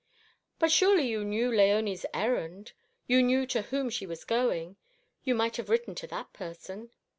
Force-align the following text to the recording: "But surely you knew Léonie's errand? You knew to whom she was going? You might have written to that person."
"But 0.57 0.71
surely 0.71 1.07
you 1.07 1.23
knew 1.23 1.51
Léonie's 1.51 2.07
errand? 2.11 2.71
You 3.05 3.21
knew 3.21 3.45
to 3.45 3.61
whom 3.61 3.91
she 3.91 4.07
was 4.07 4.23
going? 4.25 4.77
You 5.23 5.35
might 5.35 5.57
have 5.57 5.69
written 5.69 5.93
to 5.93 6.07
that 6.07 6.33
person." 6.33 6.89